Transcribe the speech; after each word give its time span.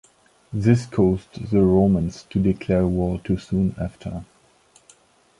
This 0.51 0.87
caused 0.87 1.51
the 1.51 1.61
Romans 1.61 2.23
to 2.31 2.39
declare 2.41 2.87
war 2.87 3.19
to 3.25 3.37
soon 3.37 3.75
after. 3.79 4.25